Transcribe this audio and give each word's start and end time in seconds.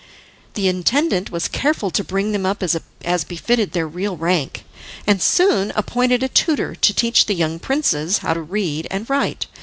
The 0.55 0.67
intendant 0.67 1.29
was 1.29 1.47
careful 1.47 1.91
to 1.91 2.03
bring 2.03 2.31
them 2.31 2.43
up 2.43 2.63
as 2.63 3.23
befitted 3.25 3.73
their 3.73 3.87
real 3.87 4.17
rank, 4.17 4.65
and 5.05 5.21
soon 5.21 5.71
appointed 5.75 6.23
a 6.23 6.27
tutor 6.27 6.73
to 6.73 6.91
teach 6.95 7.27
the 7.27 7.35
young 7.35 7.59
princes 7.59 8.17
how 8.25 8.33
to 8.33 8.41
read 8.41 8.87
and 8.89 9.07
write. 9.07 9.45